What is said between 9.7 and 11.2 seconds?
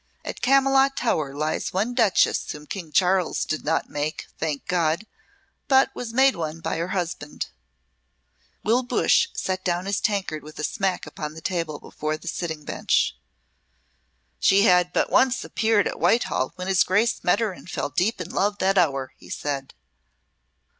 his tankard with a smack